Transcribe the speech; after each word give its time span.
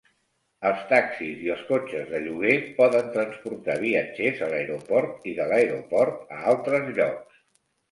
Els 0.67 0.79
taxis 0.91 1.43
i 1.47 1.51
els 1.55 1.61
cotxes 1.67 2.07
de 2.13 2.21
lloguer 2.23 2.55
poden 2.79 3.13
transportar 3.19 3.77
viatgers 3.85 4.43
a 4.47 4.49
l'aeroport, 4.55 5.23
i 5.33 5.37
de 5.43 5.49
l'aeroport 5.55 6.35
a 6.39 6.43
altres 6.57 6.93
llocs. 6.99 7.41